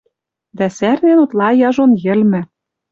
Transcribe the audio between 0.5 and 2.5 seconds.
Дӓ сӓрнен утла яжон йӹлмӹ